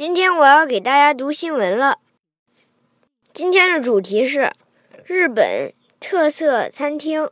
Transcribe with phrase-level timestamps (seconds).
[0.00, 1.98] 今天我要给大家读新闻了。
[3.32, 4.52] 今天的主题是
[5.04, 7.30] 日本特色餐厅。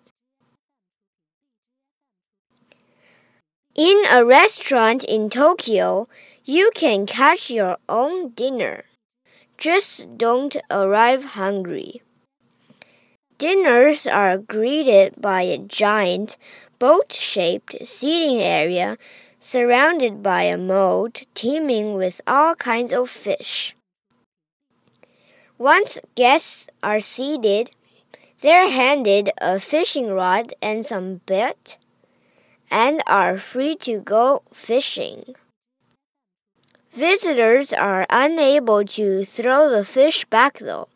[3.74, 6.06] In a restaurant in Tokyo,
[6.45, 8.85] you can catch your own dinner.
[9.58, 12.01] Just don't arrive hungry.
[13.37, 16.37] Dinners are greeted by a giant,
[16.78, 18.96] boat shaped seating area
[19.40, 23.73] surrounded by a moat teeming with all kinds of fish.
[25.57, 27.70] Once guests are seated,
[28.41, 31.77] they're handed a fishing rod and some bait
[32.71, 35.35] and are free to go fishing.
[36.93, 40.87] Visitors are unable to throw the fish back though.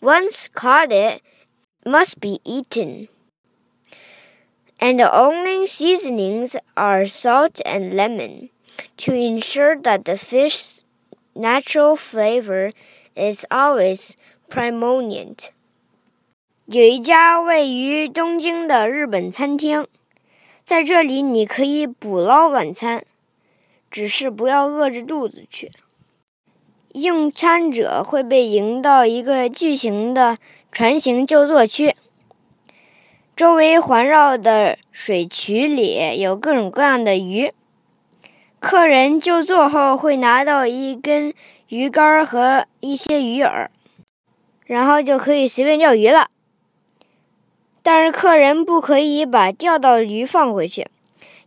[0.00, 1.22] Once caught it
[1.84, 3.08] must be eaten
[4.79, 8.49] And the only seasonings are salt and lemon
[8.97, 10.83] to ensure that the fish's
[11.33, 12.71] natural flavor
[13.15, 14.15] is always
[14.49, 15.49] predominant.
[16.65, 19.87] 有一家位于东京的日本餐厅，
[20.65, 23.05] 在这里你可以捕捞晚餐，
[23.89, 25.71] 只是不要饿着肚子去。
[26.93, 30.37] 用餐者会被迎到一个巨型的
[30.71, 31.95] 船形就座区，
[33.38, 37.52] 周围环绕的水渠里有各种各样的鱼。
[38.58, 41.32] 客人就座后会拿到一根
[41.68, 43.68] 鱼竿和一些鱼饵，
[44.66, 46.26] 然后就可以随便钓鱼了。
[47.80, 50.88] 但是客人不可以把钓到的鱼放回去，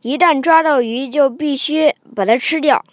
[0.02, 2.86] 一旦抓到鱼就必须把它吃掉。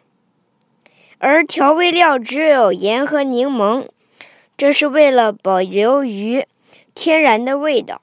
[1.18, 3.86] 而调味料只有盐和柠檬，
[4.56, 6.44] 这是为了保留鱼
[6.96, 8.00] 天然的味道。